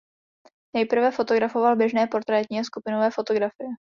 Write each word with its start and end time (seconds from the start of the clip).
Nejprve 0.75 1.11
fotografoval 1.11 1.75
běžné 1.75 2.07
portrétní 2.07 2.59
a 2.59 2.63
skupinové 2.63 3.11
fotografie. 3.11 3.69